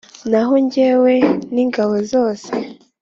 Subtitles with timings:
[0.31, 1.13] Naho jyewe
[1.53, 2.49] n ingabo zose